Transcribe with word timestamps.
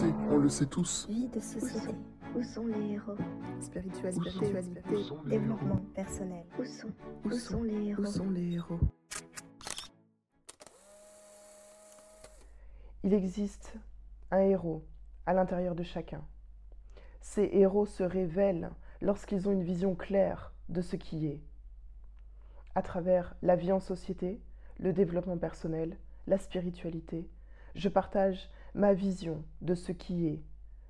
sait, 0.00 0.14
on 0.30 0.38
le 0.38 0.48
sait 0.48 0.66
tous. 0.66 1.06
Vie 1.08 1.28
de 1.28 1.40
société. 1.40 1.94
Où 2.34 2.42
sont 2.42 2.66
les 2.66 2.92
héros? 2.92 3.16
Spiritualité. 3.60 4.30
Spiritualité. 4.30 4.82
Développement 5.26 5.80
personnel. 5.94 6.46
Où 6.58 6.64
sont 6.64 6.88
Où 7.24 7.32
sont 7.32 7.62
les 7.62 7.88
héros? 7.88 8.02
Où 8.02 8.06
sont 8.06 8.30
les 8.30 8.52
héros? 8.54 8.80
Il 13.02 13.12
existe 13.14 13.74
un 14.30 14.40
héros 14.40 14.84
à 15.26 15.34
l'intérieur 15.34 15.74
de 15.74 15.82
chacun. 15.82 16.22
Ces 17.20 17.48
héros 17.52 17.86
se 17.86 18.02
révèlent 18.02 18.70
lorsqu'ils 19.02 19.48
ont 19.48 19.52
une 19.52 19.62
vision 19.62 19.94
claire 19.94 20.52
de 20.68 20.80
ce 20.80 20.96
qui 20.96 21.26
est. 21.26 21.42
À 22.74 22.82
travers 22.82 23.34
la 23.42 23.56
vie 23.56 23.72
en 23.72 23.80
société, 23.80 24.40
le 24.78 24.92
développement 24.92 25.38
personnel, 25.38 25.98
la 26.26 26.38
spiritualité, 26.38 27.28
je 27.74 27.88
partage 27.88 28.50
ma 28.74 28.94
vision 28.94 29.44
de 29.60 29.74
ce 29.74 29.92
qui 29.92 30.26
est, 30.26 30.42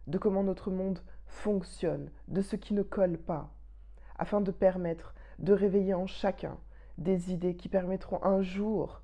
de 0.07 0.19
comment 0.19 0.43
notre 0.43 0.71
monde 0.71 1.01
fonctionne, 1.27 2.11
de 2.29 2.43
ce 2.43 2.57
qui 2.57 2.75
ne 2.75 2.83
colle 2.83 3.19
pas, 3.19 3.53
afin 4.19 4.41
de 4.41 4.51
permettre 4.51 5.15
de 5.39 5.53
réveiller 5.53 5.95
en 5.95 6.07
chacun 6.07 6.59
des 6.99 7.33
idées 7.33 7.57
qui 7.57 7.69
permettront 7.69 8.23
un 8.23 8.43
jour 8.43 9.03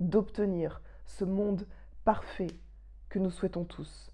d'obtenir 0.00 0.82
ce 1.04 1.24
monde 1.24 1.66
parfait 2.04 2.60
que 3.08 3.18
nous 3.18 3.30
souhaitons 3.30 3.64
tous. 3.64 4.12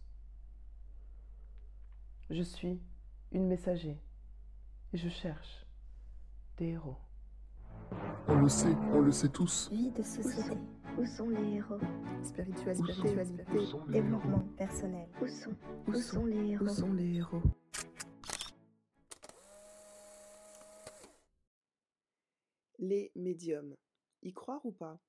Je 2.31 2.43
suis 2.43 2.81
une 3.33 3.47
messager 3.47 4.01
et 4.93 4.97
je 4.97 5.09
cherche 5.09 5.67
des 6.57 6.69
héros. 6.69 6.97
On 8.29 8.39
le 8.39 8.49
sait, 8.49 8.75
on 8.93 9.01
le 9.01 9.13
sait 9.13 9.29
tous. 9.29 9.69
Vie 9.71 9.91
de 9.91 10.03
société. 10.03 10.57
Où 10.97 11.07
sont 11.07 11.29
les 11.29 11.57
héros? 11.57 11.81
Spiritualité. 12.23 12.93
Spiritualité. 12.93 13.45
Développement 13.89 14.47
personnel. 14.57 15.09
Où 15.21 15.27
sont 15.27 15.57
Où 15.89 15.95
sont 15.95 16.25
les 16.25 16.51
héros? 16.51 16.65
Où 16.65 16.69
sont 16.69 16.93
les 16.93 17.17
héros? 17.17 17.43
Les 22.79 23.11
médiums. 23.17 23.77
Y 24.23 24.33
croire 24.33 24.65
ou 24.65 24.71
pas? 24.71 25.01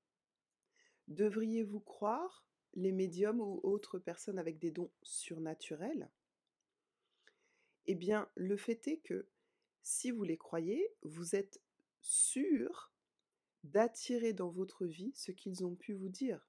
Devriez-vous 1.06 1.80
croire 1.80 2.44
les 2.74 2.90
médiums 2.90 3.40
ou 3.40 3.60
autres 3.62 4.00
personnes 4.00 4.40
avec 4.40 4.58
des 4.58 4.72
dons 4.72 4.90
surnaturels? 5.02 6.10
Eh 7.86 7.94
bien, 7.94 8.28
le 8.34 8.56
fait 8.56 8.88
est 8.88 8.98
que 8.98 9.28
si 9.82 10.10
vous 10.10 10.24
les 10.24 10.36
croyez, 10.36 10.92
vous 11.02 11.36
êtes 11.36 11.60
sûr 12.00 12.90
d'attirer 13.70 14.32
dans 14.32 14.50
votre 14.50 14.86
vie 14.86 15.12
ce 15.14 15.32
qu'ils 15.32 15.64
ont 15.64 15.74
pu 15.74 15.92
vous 15.92 16.08
dire. 16.08 16.48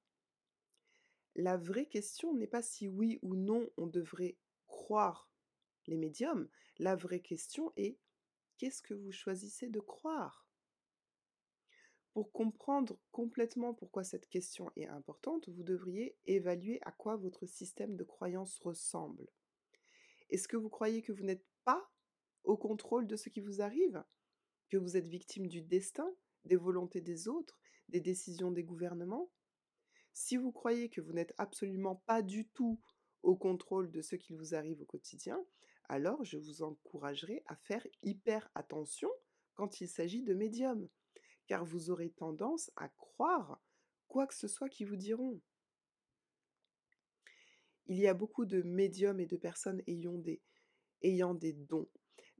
La 1.36 1.58
vraie 1.58 1.86
question 1.86 2.34
n'est 2.34 2.48
pas 2.48 2.64
si 2.64 2.88
oui 2.88 3.20
ou 3.22 3.36
non 3.36 3.70
on 3.78 3.88
devrait 3.88 4.38
croire 4.66 5.30
les 5.86 5.98
médiums. 5.98 6.50
La 6.80 6.95
vraie 6.95 7.22
question 7.22 7.72
est 7.78 8.00
qu'est-ce 8.58 8.82
que 8.82 8.94
vous 8.94 9.12
choisissez 9.12 9.70
de 9.70 9.80
croire? 9.80 10.48
Pour 12.14 12.32
comprendre 12.32 13.00
complètement 13.12 13.76
pourquoi 13.76 14.04
cette 14.04 14.28
question 14.28 14.72
est 14.76 14.88
importante, 14.88 15.48
vous 15.50 15.62
devriez 15.62 16.18
évaluer 16.26 16.80
à 16.82 16.92
quoi 16.92 17.16
votre 17.16 17.45
système 17.45 17.95
de 17.95 18.04
croyance 18.04 18.58
ressemble. 18.58 19.30
Est-ce 20.32 20.48
que 20.48 20.58
vous 20.58 20.70
croyez 20.70 21.04
que 21.04 21.12
vous 21.12 21.23
n'êtes 21.23 21.45
pas 21.64 21.88
au 22.44 22.58
contrôle 22.58 23.06
de 23.06 23.16
ce 23.16 23.30
qui 23.30 23.40
vous 23.40 23.62
arrive? 23.62 24.04
Que 24.70 24.78
vous 24.78 24.98
êtes 24.98 25.08
victime 25.08 25.45
du 25.45 25.62
destin, 25.62 26.12
des 26.48 26.56
volontés 26.56 27.02
des 27.02 27.28
autres, 27.28 27.59
des 27.90 28.02
décisions 28.02 28.52
des 28.52 28.64
gouvernements 28.64 29.30
Si 30.14 30.38
vous 30.38 30.52
croyez 30.52 30.89
que 30.89 31.02
vous 31.02 31.14
n'êtes 31.14 31.34
absolument 31.38 31.95
pas 32.08 32.22
du 32.22 32.48
tout 32.48 32.80
au 33.23 33.36
contrôle 33.36 33.92
de 33.92 34.02
ce 34.02 34.16
qui 34.16 34.34
vous 34.34 34.56
arrive 34.56 34.81
au 34.81 34.86
quotidien, 34.86 35.39
alors 35.89 36.23
je 36.23 36.38
vous 36.38 36.64
encouragerai 36.64 37.44
à 37.48 37.56
faire 37.56 37.86
hyper 38.04 38.50
attention 38.56 39.09
quand 39.56 39.81
il 39.81 39.88
s'agit 39.88 40.23
de 40.23 40.34
médiums, 40.34 40.89
car 41.48 41.66
vous 41.66 41.89
aurez 41.89 42.10
tendance 42.10 42.71
à 42.76 42.89
croire 42.89 43.61
quoi 44.08 44.27
que 44.27 44.36
ce 44.36 44.48
soit 44.48 44.70
qu'ils 44.70 44.88
vous 44.88 44.95
diront. 44.95 45.42
Il 47.88 47.98
y 47.98 48.08
a 48.08 48.14
beaucoup 48.14 48.45
de 48.45 48.61
médiums 48.61 49.20
et 49.20 49.26
de 49.26 49.38
personnes 49.38 49.82
ayant 49.88 50.17
des, 50.17 50.42
ayant 51.04 51.33
des 51.33 51.54
dons, 51.54 51.89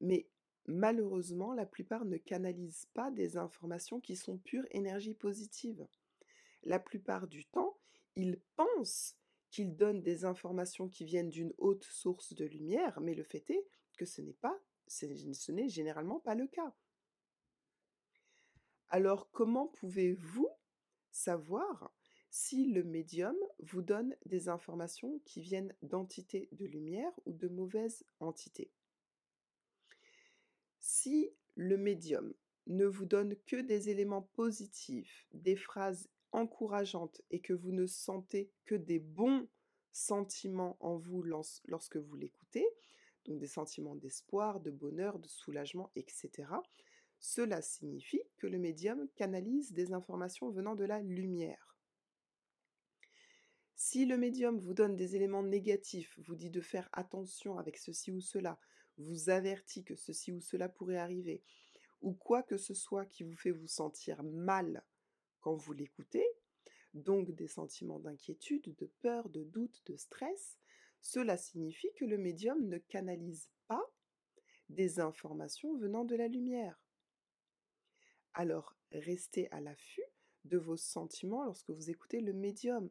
mais 0.02 0.28
malheureusement, 0.68 1.54
la 1.54 1.66
plupart 1.66 2.06
ne 2.06 2.18
canalisent 2.18 2.88
pas 2.94 3.12
des 3.12 3.38
informations 3.38 4.00
qui 4.00 4.16
sont 4.16 4.38
pure 4.38 4.66
énergie 4.72 5.14
positive. 5.14 5.88
La 6.64 6.80
plupart 6.80 7.28
du 7.28 7.46
temps, 7.46 7.78
ils 8.16 8.40
pensent 8.56 9.16
qu'ils 9.50 9.76
donnent 9.76 10.02
des 10.02 10.26
informations 10.26 10.90
qui 10.90 11.06
viennent 11.06 11.30
d'une 11.30 11.54
haute 11.58 11.86
source 11.86 12.34
de 12.34 12.46
lumière, 12.46 13.00
mais 13.00 13.16
le 13.16 13.24
fait 13.24 13.50
est 13.50 13.66
que 13.98 14.06
ce 14.06 14.22
n'est 14.22 14.36
ce 14.88 15.52
n'est 15.52 15.70
généralement 15.70 16.20
pas 16.20 16.36
le 16.36 16.48
cas. 16.48 16.76
Alors 18.90 19.30
comment 19.32 19.68
pouvez-vous 19.68 20.50
savoir 21.12 21.94
si 22.30 22.68
le 22.68 22.84
médium 22.84 23.36
vous 23.60 23.82
donne 23.82 24.16
des 24.26 24.50
informations 24.50 25.20
qui 25.26 25.42
viennent 25.42 25.74
d'entités 25.82 26.48
de 26.52 26.66
lumière 26.66 27.12
ou 27.26 27.34
de 27.34 27.48
mauvaises 27.48 28.06
entités? 28.20 28.72
Si 30.90 31.34
le 31.56 31.76
médium 31.76 32.34
ne 32.68 32.86
vous 32.86 33.06
donne 33.06 33.36
que 33.46 33.58
des 33.58 33.90
éléments 33.90 34.22
positifs, 34.22 35.28
des 35.34 35.58
phrases 35.58 36.10
encourageantes 36.32 37.22
et 37.30 37.42
que 37.42 37.52
vous 37.52 37.74
ne 37.74 37.86
sentez 37.86 38.50
que 38.64 38.76
des 38.76 39.00
bons 39.00 39.50
sentiments 39.92 40.78
en 40.80 40.96
vous 40.96 41.24
lorsque 41.24 41.98
vous 41.98 42.16
l'écoutez, 42.16 42.66
donc 43.26 43.38
des 43.38 43.48
sentiments 43.48 43.96
d'espoir, 43.96 44.62
de 44.62 44.72
bonheur, 44.72 45.20
de 45.20 45.28
soulagement, 45.28 45.92
etc., 45.98 46.48
cela 47.20 47.62
signifie 47.62 48.24
que 48.38 48.48
le 48.48 48.58
médium 48.58 49.10
canalise 49.18 49.74
des 49.74 49.92
informations 49.92 50.52
venant 50.52 50.76
de 50.76 50.86
la 50.86 51.02
lumière. 51.02 51.77
Si 53.80 54.08
le 54.08 54.18
médium 54.18 54.58
vous 54.58 54.74
donne 54.74 54.96
des 54.96 55.16
éléments 55.16 55.44
négatifs, 55.44 56.18
vous 56.26 56.34
dit 56.34 56.50
de 56.50 56.62
faire 56.62 56.90
attention 56.94 57.60
avec 57.60 57.78
ceci 57.78 58.12
ou 58.12 58.20
cela, 58.20 58.60
vous 58.98 59.30
avertit 59.30 59.84
que 59.84 59.94
ceci 59.96 60.32
ou 60.32 60.42
cela 60.42 60.68
pourrait 60.68 60.98
arriver, 60.98 61.44
ou 62.02 62.14
quoi 62.14 62.42
que 62.42 62.58
ce 62.58 62.74
soit 62.74 63.06
qui 63.06 63.24
vous 63.24 63.36
fait 63.36 63.52
vous 63.52 63.68
sentir 63.68 64.24
mal 64.24 64.84
quand 65.42 65.54
vous 65.54 65.74
l'écoutez, 65.74 66.26
donc 66.96 67.30
des 67.30 67.48
sentiments 67.48 68.00
d'inquiétude, 68.00 68.76
de 68.78 68.92
peur, 69.00 69.30
de 69.30 69.44
doute, 69.44 69.84
de 69.86 69.96
stress, 69.96 70.58
cela 71.00 71.38
signifie 71.38 71.94
que 71.98 72.06
le 72.06 72.18
médium 72.18 72.68
ne 72.68 72.80
canalise 72.80 73.48
pas 73.68 73.86
des 74.70 75.00
informations 75.00 75.78
venant 75.78 76.04
de 76.04 76.16
la 76.16 76.28
lumière. 76.28 76.82
Alors 78.34 78.76
restez 78.92 79.52
à 79.52 79.62
l'affût 79.62 80.02
de 80.46 80.58
vos 80.58 80.78
sentiments 80.78 81.44
lorsque 81.44 81.70
vous 81.70 81.92
écoutez 81.92 82.22
le 82.22 82.34
médium 82.34 82.90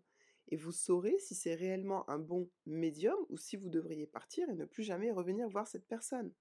et 0.49 0.57
vous 0.57 0.73
saurez 0.73 1.19
si 1.19 1.35
c'est 1.35 1.55
réellement 1.55 2.09
un 2.09 2.19
bon 2.19 2.49
médium 2.67 3.19
ou 3.29 3.37
si 3.37 3.57
vous 3.57 3.69
devriez 3.69 4.07
partir 4.07 4.49
et 4.49 4.55
ne 4.55 4.65
plus 4.65 4.85
jamais 4.85 5.11
revenir 5.11 5.49
voir 5.49 5.67
cette 5.67 5.87
personne. 5.87 6.33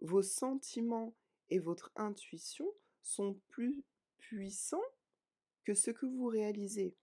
Vos 0.00 0.22
sentiments 0.22 1.14
et 1.50 1.58
votre 1.58 1.92
intuition 1.96 2.66
sont 3.02 3.38
plus 3.48 3.84
puissants 4.18 4.82
que 5.64 5.74
ce 5.74 5.90
que 5.90 6.06
vous 6.06 6.26
réalisez. 6.26 6.96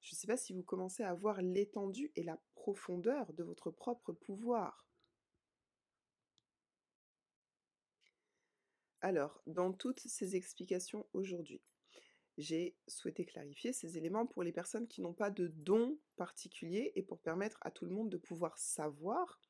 Je 0.00 0.14
ne 0.14 0.16
sais 0.16 0.26
pas 0.26 0.36
si 0.36 0.52
vous 0.52 0.62
commencez 0.62 1.02
à 1.02 1.14
voir 1.14 1.42
l'étendue 1.42 2.12
et 2.16 2.22
la 2.22 2.38
profondeur 2.54 3.32
de 3.32 3.42
votre 3.42 3.70
propre 3.70 4.12
pouvoir. 4.12 4.86
Alors, 9.02 9.42
dans 9.46 9.72
toutes 9.72 10.00
ces 10.00 10.36
explications 10.36 11.06
aujourd'hui, 11.14 11.62
j'ai 12.40 12.76
souhaité 12.88 13.24
clarifier 13.24 13.72
ces 13.72 13.98
éléments 13.98 14.26
pour 14.26 14.42
les 14.42 14.52
personnes 14.52 14.88
qui 14.88 15.00
n'ont 15.00 15.14
pas 15.14 15.30
de 15.30 15.48
don 15.48 15.98
particulier 16.16 16.92
et 16.94 17.02
pour 17.02 17.20
permettre 17.20 17.58
à 17.62 17.70
tout 17.70 17.84
le 17.84 17.92
monde 17.92 18.10
de 18.10 18.16
pouvoir 18.16 18.58
savoir 18.58 19.40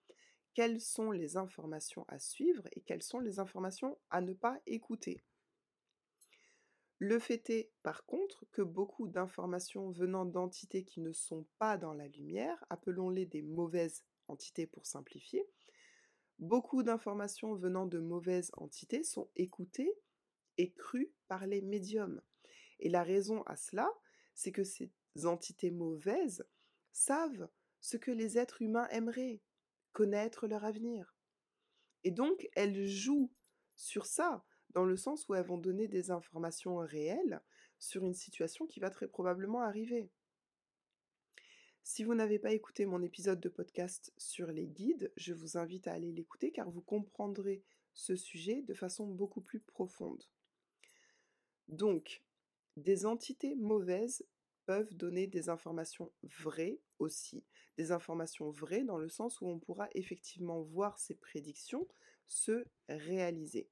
quelles 0.55 0.81
sont 0.81 1.11
les 1.11 1.37
informations 1.37 2.05
à 2.09 2.19
suivre 2.19 2.67
et 2.73 2.81
quelles 2.81 3.03
sont 3.03 3.21
les 3.21 3.39
informations 3.39 3.99
à 4.11 4.21
ne 4.21 4.33
pas 4.33 4.61
écouter. 4.67 5.23
Le 6.99 7.19
fait 7.19 7.49
est, 7.49 7.73
par 7.83 8.05
contre, 8.05 8.45
que 8.53 8.61
beaucoup 8.61 9.09
d'informations 9.09 9.91
venant 9.91 10.27
d'entités 10.27 10.85
qui 10.85 11.01
ne 11.01 11.13
sont 11.13 11.47
pas 11.59 11.79
dans 11.79 11.95
la 11.95 12.09
lumière, 12.09 12.63
appelons-les 12.69 13.25
des 13.25 13.41
mauvaises 13.41 14.05
entités 14.29 14.67
pour 14.67 14.85
simplifier, 14.87 15.47
beaucoup 16.39 16.83
d'informations 16.83 17.55
venant 17.55 17.87
de 17.87 17.99
mauvaises 17.99 18.51
entités 18.59 19.03
sont 19.03 19.31
écoutées 19.37 19.95
et 20.59 20.73
crues 20.73 21.11
par 21.27 21.47
les 21.47 21.63
médiums. 21.63 22.21
Et 22.81 22.89
la 22.89 23.03
raison 23.03 23.43
à 23.43 23.57
cela, 23.57 23.91
c'est 24.35 24.53
que 24.53 24.65
ces 24.65 24.91
entités 25.25 25.71
mauvaises 25.71 26.45
savent 26.93 27.49
ce 27.81 27.97
que 27.97 28.11
les 28.11 28.39
êtres 28.39 28.63
humains 28.63 28.89
aimeraient, 28.89 29.41
connaître 29.93 30.47
leur 30.47 30.65
avenir. 30.65 31.15
Et 32.05 32.11
donc, 32.11 32.49
elles 32.55 32.87
jouent 32.87 33.33
sur 33.77 34.07
ça, 34.07 34.45
dans 34.71 34.85
le 34.85 34.97
sens 34.97 35.29
où 35.29 35.35
elles 35.35 35.47
vont 35.47 35.59
donner 35.59 35.89
des 35.89 36.11
informations 36.11 36.77
réelles 36.77 37.43
sur 37.79 38.05
une 38.05 38.15
situation 38.15 38.67
qui 38.67 38.81
va 38.81 38.91
très 38.91 39.09
probablement 39.09 39.63
arriver. 39.63 40.11
Si 41.83 42.05
vous 42.05 42.15
n'avez 42.15 42.39
pas 42.39 42.53
écouté 42.53 42.87
mon 42.87 43.03
épisode 43.03 43.41
de 43.41 43.49
podcast 43.49 44.13
sur 44.17 44.53
les 44.53 44.67
guides, 44.67 45.13
je 45.17 45.33
vous 45.33 45.57
invite 45.57 45.89
à 45.89 45.93
aller 45.93 46.13
l'écouter 46.13 46.53
car 46.53 46.71
vous 46.71 46.83
comprendrez 46.83 47.65
ce 47.95 48.17
sujet 48.17 48.63
de 48.63 48.75
façon 48.75 49.07
beaucoup 49.07 49.41
plus 49.41 49.61
profonde. 49.61 50.23
Donc, 51.69 52.23
des 52.81 53.07
entités 53.07 53.55
mauvaises 53.55 54.25
peuvent 54.67 54.95
donner 54.95 55.27
des 55.27 55.49
informations 55.49 56.13
vraies 56.23 56.81
aussi, 56.99 57.45
des 57.77 57.93
informations 57.93 58.51
vraies 58.51 58.85
dans 58.85 58.99
le 58.99 59.09
sens 59.09 59.41
où 59.41 59.47
on 59.47 59.59
pourra 59.59 59.89
effectivement 59.95 60.63
voir 60.63 60.99
ces 60.99 61.15
prédictions 61.15 61.87
se 62.27 62.65
réaliser. 62.89 63.69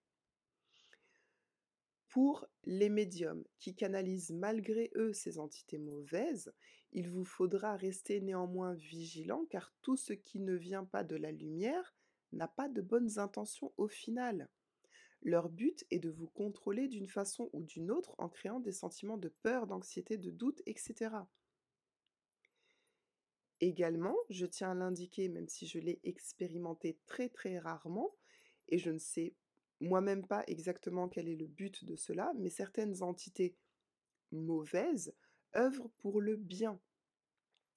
Pour 2.08 2.46
les 2.64 2.88
médiums 2.88 3.44
qui 3.58 3.74
canalisent 3.74 4.32
malgré 4.32 4.90
eux 4.96 5.12
ces 5.12 5.38
entités 5.38 5.78
mauvaises, 5.78 6.52
il 6.92 7.08
vous 7.08 7.24
faudra 7.24 7.76
rester 7.76 8.20
néanmoins 8.20 8.74
vigilant 8.74 9.44
car 9.50 9.72
tout 9.82 9.96
ce 9.96 10.14
qui 10.14 10.40
ne 10.40 10.54
vient 10.54 10.84
pas 10.84 11.04
de 11.04 11.16
la 11.16 11.32
lumière 11.32 11.94
n'a 12.32 12.48
pas 12.48 12.68
de 12.68 12.80
bonnes 12.80 13.18
intentions 13.18 13.72
au 13.76 13.88
final. 13.88 14.48
Leur 15.22 15.48
but 15.48 15.84
est 15.90 15.98
de 15.98 16.10
vous 16.10 16.28
contrôler 16.28 16.88
d'une 16.88 17.08
façon 17.08 17.50
ou 17.52 17.62
d'une 17.62 17.90
autre 17.90 18.14
en 18.18 18.28
créant 18.28 18.60
des 18.60 18.72
sentiments 18.72 19.18
de 19.18 19.28
peur, 19.42 19.66
d'anxiété, 19.66 20.16
de 20.16 20.30
doute, 20.30 20.62
etc. 20.66 21.10
Également, 23.60 24.16
je 24.30 24.46
tiens 24.46 24.70
à 24.70 24.74
l'indiquer, 24.74 25.28
même 25.28 25.48
si 25.48 25.66
je 25.66 25.80
l'ai 25.80 26.00
expérimenté 26.04 26.98
très 27.06 27.28
très 27.28 27.58
rarement, 27.58 28.14
et 28.68 28.78
je 28.78 28.90
ne 28.90 28.98
sais 28.98 29.34
moi-même 29.80 30.26
pas 30.26 30.44
exactement 30.46 31.08
quel 31.08 31.28
est 31.28 31.36
le 31.36 31.46
but 31.46 31.84
de 31.84 31.96
cela, 31.96 32.32
mais 32.36 32.50
certaines 32.50 33.02
entités 33.02 33.56
mauvaises 34.30 35.14
œuvrent 35.56 35.90
pour 35.98 36.20
le 36.20 36.36
bien. 36.36 36.80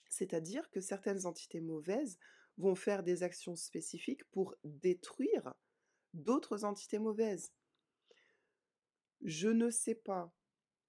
C'est-à-dire 0.10 0.70
que 0.70 0.82
certaines 0.82 1.26
entités 1.26 1.62
mauvaises 1.62 2.20
vont 2.58 2.76
faire 2.76 3.02
des 3.02 3.24
actions 3.24 3.56
spécifiques 3.56 4.26
pour 4.26 4.56
détruire 4.64 5.54
d'autres 6.14 6.66
entités 6.66 7.00
mauvaises. 7.00 7.54
Je 9.22 9.50
ne 9.50 9.70
sais 9.70 9.96
pas 9.96 10.34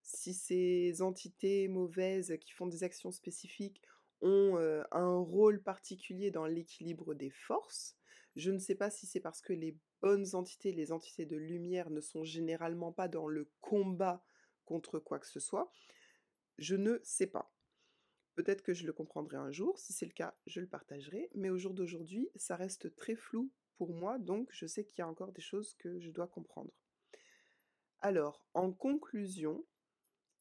si 0.03 0.35
ces 0.35 1.03
entités 1.03 1.69
mauvaises 1.69 2.37
qui 2.41 2.53
font 2.53 2.67
des 2.67 2.83
actions 2.83 3.13
spécifiques 3.13 3.83
ont 4.21 4.57
euh, 4.57 4.83
un 4.93 5.17
rôle 5.17 5.63
particulier 5.63 6.31
dans 6.31 6.47
l'équilibre 6.47 7.15
des 7.15 7.31
forces. 7.31 7.97
Je 8.37 8.51
ne 8.51 8.59
sais 8.59 8.75
pas 8.75 8.91
si 8.91 9.07
c'est 9.07 9.21
parce 9.21 9.43
que 9.43 9.53
les 9.53 9.77
bonnes 10.01 10.35
entités, 10.35 10.73
les 10.73 10.93
entités 10.93 11.27
de 11.27 11.37
lumière, 11.37 11.91
ne 11.91 12.01
sont 12.01 12.25
généralement 12.25 12.93
pas 12.93 13.09
dans 13.09 13.29
le 13.29 13.51
combat 13.61 14.25
contre 14.65 14.99
quoi 14.99 15.19
que 15.19 15.27
ce 15.27 15.41
soit. 15.41 15.71
Je 16.59 16.77
ne 16.77 16.99
sais 17.03 17.27
pas. 17.27 17.53
Peut-être 18.35 18.63
que 18.63 18.73
je 18.73 18.87
le 18.87 18.93
comprendrai 18.93 19.37
un 19.37 19.51
jour, 19.51 19.79
si 19.79 19.93
c'est 19.93 20.07
le 20.07 20.13
cas, 20.13 20.35
je 20.47 20.61
le 20.61 20.67
partagerai, 20.67 21.29
mais 21.35 21.51
au 21.51 21.59
jour 21.59 21.75
d'aujourd'hui, 21.75 22.31
ça 22.37 22.57
reste 22.57 22.95
très 22.97 23.15
flou 23.15 23.51
moi, 23.91 24.19
donc 24.19 24.49
je 24.53 24.67
sais 24.67 24.85
qu'il 24.85 24.99
y 24.99 25.03
a 25.03 25.09
encore 25.09 25.33
des 25.33 25.43
choses 25.43 25.75
que 25.75 25.99
je 25.99 26.11
dois 26.11 26.29
comprendre. 26.29 26.73
Alors, 28.01 28.45
en 28.55 28.73
conclusion, 28.73 29.65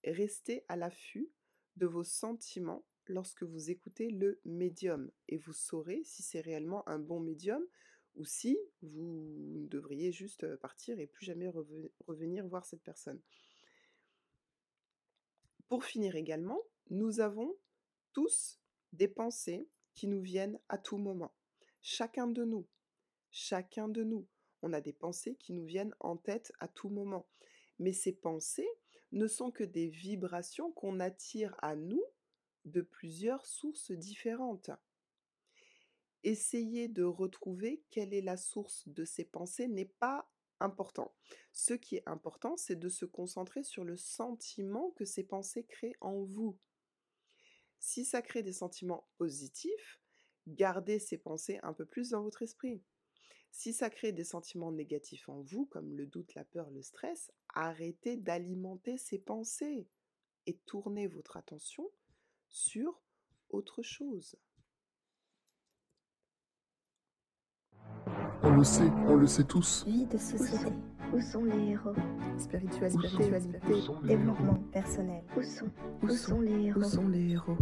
restez 0.04 0.66
à 0.68 0.76
l'affût 0.76 1.30
de 1.78 1.86
vos 1.86 2.04
sentiments 2.04 2.84
lorsque 3.08 3.44
vous 3.44 3.70
écoutez 3.70 4.10
le 4.10 4.40
médium 4.46 5.12
et 5.28 5.38
vous 5.38 5.54
saurez 5.54 6.02
si 6.04 6.24
c'est 6.24 6.42
réellement 6.42 6.88
un 6.88 7.00
bon 7.00 7.20
médium 7.20 7.64
ou 8.16 8.26
si 8.26 8.58
vous 8.82 9.68
devriez 9.70 10.12
juste 10.12 10.56
partir 10.58 11.00
et 11.00 11.08
plus 11.08 11.26
jamais 11.26 11.50
revenir 12.08 12.48
voir 12.48 12.66
cette 12.66 12.84
personne. 12.84 13.22
Pour 15.68 15.86
finir 15.86 16.16
également, 16.16 16.60
nous 16.90 17.22
avons 17.22 17.56
tous 18.12 18.60
des 18.92 19.08
pensées 19.08 19.70
qui 19.94 20.08
nous 20.08 20.22
viennent 20.22 20.60
à 20.68 20.78
tout 20.78 20.98
moment. 20.98 21.34
Chacun 21.82 22.28
de 22.28 22.44
nous, 22.44 22.68
chacun 23.32 23.88
de 23.88 24.04
nous, 24.04 24.28
on 24.62 24.74
a 24.74 24.82
des 24.82 24.94
pensées 24.94 25.36
qui 25.36 25.54
nous 25.54 25.66
viennent 25.66 25.96
en 26.00 26.18
tête 26.18 26.52
à 26.60 26.68
tout 26.68 26.90
moment. 26.90 27.28
Mais 27.80 27.94
ces 27.94 28.14
pensées 28.14 28.70
ne 29.12 29.28
sont 29.28 29.52
que 29.52 29.64
des 29.64 29.88
vibrations 29.88 30.72
qu'on 30.72 31.00
attire 31.00 31.56
à 31.60 31.76
nous 31.76 32.04
de 32.66 32.82
plusieurs 32.82 33.46
sources 33.46 33.92
différentes. 33.92 34.70
Essayer 36.24 36.88
de 36.88 37.04
retrouver 37.04 37.84
quelle 37.90 38.14
est 38.14 38.22
la 38.22 38.38
source 38.38 38.88
de 38.88 39.04
ces 39.04 39.26
pensées 39.26 39.68
n'est 39.68 39.86
pas 39.86 40.30
important. 40.60 41.16
Ce 41.52 41.74
qui 41.74 41.96
est 41.96 42.08
important, 42.08 42.56
c'est 42.56 42.76
de 42.76 42.90
se 42.90 43.06
concentrer 43.06 43.64
sur 43.64 43.84
le 43.84 43.98
sentiment 43.98 44.92
que 44.92 45.06
ces 45.06 45.24
pensées 45.24 45.64
créent 45.64 45.98
en 46.00 46.22
vous. 46.22 46.58
Si 47.80 48.06
ça 48.06 48.22
crée 48.22 48.44
des 48.44 48.54
sentiments 48.54 49.08
positifs, 49.18 50.00
gardez 50.48 51.00
ces 51.00 51.18
pensées 51.18 51.60
un 51.64 51.74
peu 51.74 51.86
plus 51.86 52.12
dans 52.12 52.22
votre 52.22 52.44
esprit. 52.44 52.84
Si 53.52 53.74
ça 53.74 53.90
crée 53.90 54.12
des 54.12 54.24
sentiments 54.24 54.72
négatifs 54.72 55.28
en 55.30 55.42
vous, 55.42 55.66
comme 55.66 55.94
le 55.94 56.06
doute, 56.08 56.34
la 56.36 56.46
peur, 56.46 56.70
le 56.72 56.82
stress, 56.82 57.32
arrêtez 57.54 58.16
d'alimenter 58.16 58.98
ces 58.98 59.20
pensées 59.20 59.88
et 60.48 60.58
tournez 60.66 61.08
votre 61.08 61.38
attention 61.38 61.88
sur 62.48 63.02
autre 63.50 63.84
chose. 63.84 64.36
On 68.44 68.56
le 68.56 68.64
sait, 68.64 68.90
on 69.08 69.16
le 69.16 69.28
sait 69.28 69.44
tous. 69.44 69.86
Vie 69.86 70.06
de 70.06 70.18
société. 70.18 70.72
Où 71.14 71.22
sont 71.22 71.44
les 71.44 71.72
héros? 71.72 71.94
Spiritualité. 72.40 73.08
Développement 74.04 74.56
personnel. 74.72 75.24
Où 75.38 75.44
sont 75.44 75.70
Où 76.02 76.10
sont 76.10 76.42
les 76.42 76.68
héros? 76.68 76.80
Où 76.80 76.84
sont 76.84 77.08
les 77.08 77.32
héros? 77.32 77.58